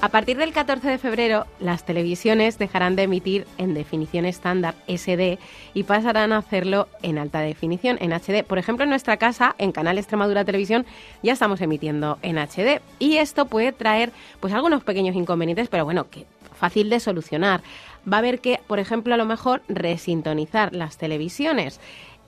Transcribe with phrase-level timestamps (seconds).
[0.00, 5.40] A partir del 14 de febrero, las televisiones dejarán de emitir en definición estándar SD
[5.74, 8.44] y pasarán a hacerlo en alta definición, en HD.
[8.44, 10.86] Por ejemplo, en nuestra casa, en Canal Extremadura Televisión,
[11.24, 12.80] ya estamos emitiendo en HD.
[13.00, 16.26] Y esto puede traer pues algunos pequeños inconvenientes, pero bueno, que
[16.58, 17.62] fácil de solucionar.
[18.10, 21.80] Va a haber que, por ejemplo, a lo mejor resintonizar las televisiones.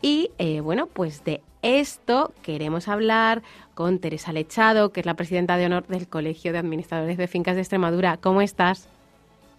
[0.02, 3.42] Y eh, bueno, pues de esto queremos hablar
[3.74, 7.54] con Teresa Lechado, que es la presidenta de honor del Colegio de Administradores de Fincas
[7.54, 8.16] de Extremadura.
[8.16, 8.88] ¿Cómo estás?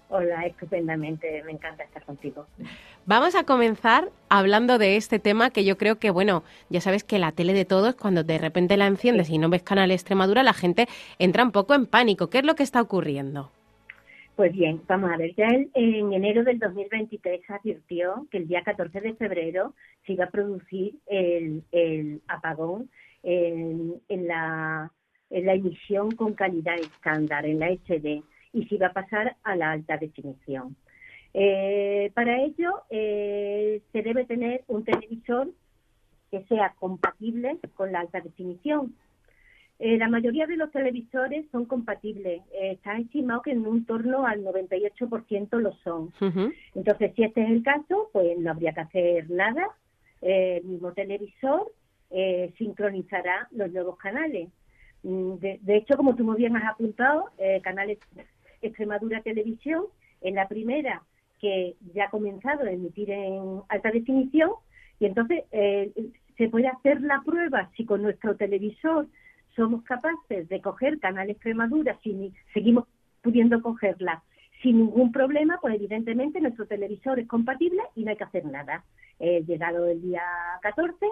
[0.09, 2.45] Hola, estupendamente, me encanta estar contigo.
[3.05, 7.17] Vamos a comenzar hablando de este tema que yo creo que, bueno, ya sabes que
[7.17, 10.53] la tele de todos, cuando de repente la enciendes y no ves Canal Extremadura, la
[10.53, 12.29] gente entra un poco en pánico.
[12.29, 13.51] ¿Qué es lo que está ocurriendo?
[14.35, 18.63] Pues bien, vamos a ver, ya en enero del 2023 se advirtió que el día
[18.63, 22.89] 14 de febrero se iba a producir el, apagón
[23.23, 24.89] en, la,
[25.29, 28.23] emisión con calidad estándar, en la SD,
[28.53, 30.75] y se iba a pasar a la alta definición.
[31.33, 35.49] Eh, para ello eh, se debe tener un televisor
[36.29, 38.95] que sea compatible con la alta definición,
[39.83, 42.43] eh, la mayoría de los televisores son compatibles.
[42.53, 46.13] Eh, está estimado que en un torno al 98% lo son.
[46.75, 49.69] Entonces, si este es el caso, pues no habría que hacer nada.
[50.21, 51.71] Eh, el mismo televisor
[52.59, 54.49] sincronizará los nuevos canales.
[55.01, 57.31] Mm, de, hecho, como tú muy bien has apuntado,
[57.63, 57.97] canales
[58.61, 59.85] Extremadura Televisión,
[60.21, 61.01] en la primera
[61.39, 64.51] que ya ha comenzado a emitir en alta definición,
[64.99, 65.43] y entonces
[66.37, 69.07] se puede hacer la prueba si con nuestro televisor
[69.55, 72.85] somos capaces de coger Canal Extremadura, si seguimos
[73.21, 74.23] pudiendo cogerla
[74.61, 78.83] sin ningún problema, pues evidentemente nuestro televisor es compatible y no hay que hacer nada.
[79.19, 80.23] Eh, llegado el día
[80.61, 81.05] 14,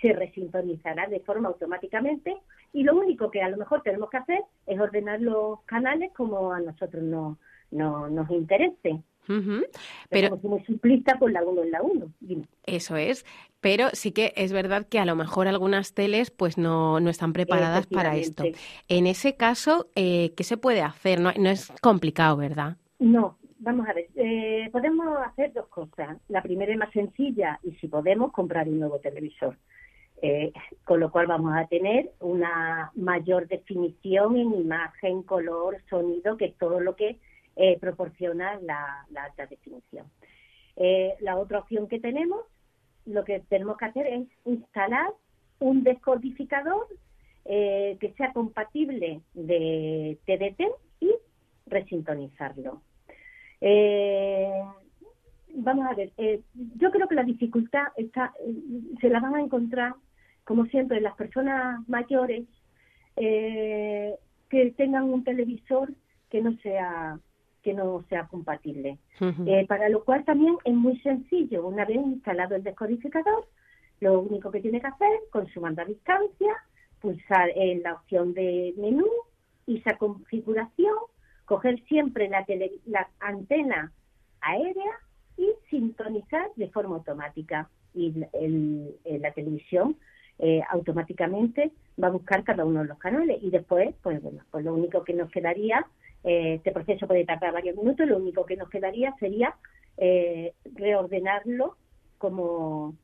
[0.00, 2.36] se resintonizará de forma automáticamente
[2.72, 6.52] y lo único que a lo mejor tenemos que hacer es ordenar los canales como
[6.52, 7.38] a nosotros no,
[7.70, 9.02] no nos interese.
[10.08, 12.12] Pero como simplista, pues la uno en la uno.
[12.64, 13.24] Eso es,
[13.60, 17.32] pero sí que es verdad que a lo mejor algunas teles pues no, no están
[17.32, 18.44] preparadas para esto.
[18.88, 21.20] En ese caso, eh, ¿qué se puede hacer?
[21.20, 22.76] No, no es complicado, ¿verdad?
[22.98, 26.16] No, vamos a ver, eh, podemos hacer dos cosas.
[26.28, 29.56] La primera es más sencilla y si podemos comprar un nuevo televisor.
[30.22, 30.50] Eh,
[30.84, 36.54] con lo cual vamos a tener una mayor definición en imagen, color, sonido, que es
[36.56, 37.18] todo lo que
[37.58, 40.06] eh, proporciona la, alta definición.
[40.76, 42.44] Eh, la otra opción que tenemos,
[43.06, 45.10] lo que tenemos que hacer es instalar
[45.58, 46.86] un descodificador
[47.46, 50.64] eh, que sea compatible de TDT
[51.00, 51.14] y
[51.64, 52.82] resintonizarlo.
[55.54, 56.12] vamos a ver,
[56.76, 58.34] yo creo que la dificultad está,
[59.00, 59.94] se la van a encontrar,
[60.44, 62.44] como siempre, las personas mayores
[63.16, 65.94] que tengan un televisor
[66.28, 67.18] que no sea
[67.66, 68.96] que no sea compatible.
[69.20, 71.66] Eh, para lo cual también es muy sencillo.
[71.66, 73.44] Una vez instalado el descodificador,
[73.98, 76.54] lo único que tiene que hacer con su mando a distancia,
[77.00, 79.08] pulsar en la opción de menú,
[79.66, 80.94] y esa configuración,
[81.44, 82.46] coger siempre la,
[82.84, 83.90] la antena
[84.42, 84.92] aérea
[85.36, 87.68] y sintonizar de forma automática.
[87.94, 89.96] Y el, la televisión
[90.38, 94.64] eh, automáticamente va a buscar cada uno de los canales y después, pues bueno, pues
[94.64, 98.56] lo único que nos quedaría eh, este proceso puede tardar varios minutos, lo único que
[98.56, 99.54] nos quedaría sería
[99.96, 101.76] eh, reordenarlo
[102.18, 102.94] como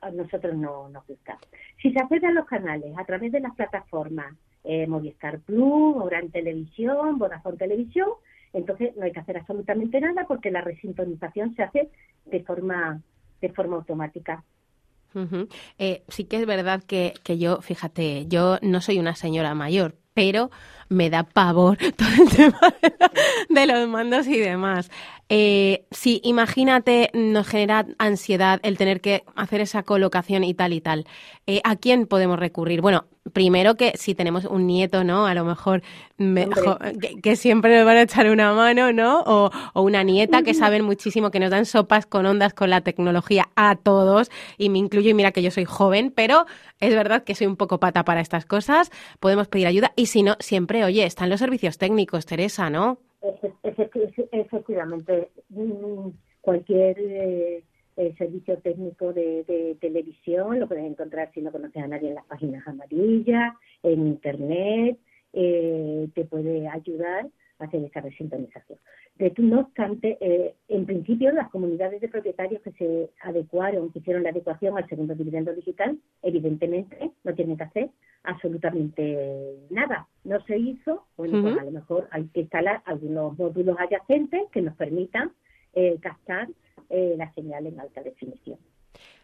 [0.00, 1.38] a nosotros no nos gusta.
[1.80, 4.34] Si se accede a los canales a través de las plataformas
[4.64, 8.08] eh, Movistar Plus, Oran Televisión, Vodafone Televisión,
[8.52, 11.90] entonces no hay que hacer absolutamente nada porque la resintonización se hace
[12.24, 13.00] de forma
[13.40, 14.42] de forma automática.
[16.08, 20.50] sí que es verdad que, que yo, fíjate, yo no soy una señora mayor, pero
[20.88, 22.60] me da pavor todo el tema
[23.48, 24.90] de, los mandos y demás.
[25.28, 30.80] Eh, sí, imagínate, nos genera ansiedad el tener que hacer esa colocación y tal y
[30.80, 31.06] tal.
[31.46, 32.80] Eh, ¿A quién podemos recurrir?
[32.80, 35.26] Bueno, primero que si tenemos un nieto, ¿no?
[35.26, 35.82] A lo mejor
[37.22, 39.22] que, siempre nos van a echar una mano, ¿no?
[39.26, 43.48] O, una nieta que saben muchísimo, que nos dan sopas con ondas con la tecnología
[43.56, 46.46] a todos, y me incluyo, y mira que yo soy joven, pero
[46.80, 48.90] es verdad que soy un poco pata para estas cosas,
[49.20, 52.98] podemos pedir ayuda, y si no, siempre, oye, están los servicios técnicos, Teresa, ¿no?
[53.62, 55.30] Efectivamente,
[56.40, 56.96] cualquier...
[56.98, 57.64] Eh,
[57.96, 62.26] el servicio técnico de, televisión, lo puedes encontrar si no conoces a nadie en las
[62.26, 64.98] páginas amarillas, en internet,
[65.32, 67.26] eh, te puede ayudar
[67.58, 68.78] hacer esa resintonización.
[69.38, 74.30] No obstante, eh, en principio las comunidades de propietarios que se adecuaron, que hicieron la
[74.30, 77.90] adecuación al segundo dividendo digital, evidentemente no tienen que hacer
[78.24, 80.06] absolutamente nada.
[80.24, 84.62] No se hizo, bueno, pues a lo mejor hay que instalar algunos módulos adyacentes que
[84.62, 85.32] nos permitan
[85.72, 86.48] eh, captar
[86.90, 88.58] eh, la señal en alta definición.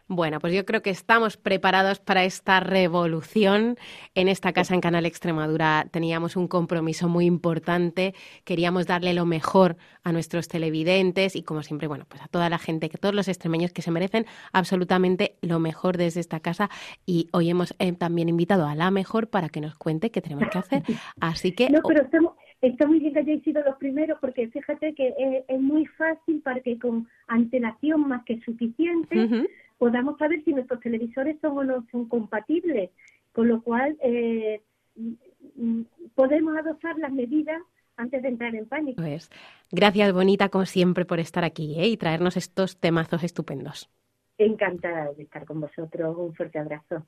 [0.07, 3.77] Bueno, pues yo creo que estamos preparados para esta revolución.
[4.15, 8.13] En esta casa en Canal Extremadura teníamos un compromiso muy importante.
[8.43, 12.59] Queríamos darle lo mejor a nuestros televidentes y, como siempre, bueno, pues a toda la
[12.59, 16.69] gente, que todos los extremeños que se merecen absolutamente lo mejor desde esta casa.
[17.05, 20.49] Y hoy hemos eh, también invitado a la mejor para que nos cuente qué tenemos
[20.49, 20.83] que hacer.
[21.21, 21.69] Así que.
[21.69, 22.05] No, pero
[22.63, 26.61] Está muy bien que hayáis sido los primeros porque fíjate que es, muy fácil para
[26.61, 32.07] que con antelación más que suficiente podamos saber si nuestros televisores son o no son
[32.07, 32.89] compatibles,
[33.33, 34.61] con lo cual eh,
[36.15, 37.61] podemos adoptar las medidas
[37.97, 39.01] antes de entrar en pánico.
[39.01, 39.29] Pues,
[39.69, 41.87] gracias, Bonita, como siempre, por estar aquí ¿eh?
[41.87, 43.89] y traernos estos temazos estupendos.
[44.37, 46.15] Encantada de estar con vosotros.
[46.17, 47.05] Un fuerte abrazo.